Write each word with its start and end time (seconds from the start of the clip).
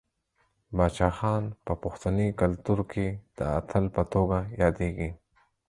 باچا 0.77 1.09
خان 1.17 1.43
په 1.65 1.73
پښتني 1.83 2.27
کلتور 2.41 2.79
کې 2.91 3.07
د 3.37 3.39
اتل 3.59 3.85
په 3.95 4.03
توګه 4.13 4.39
یادیږي. 4.61 5.09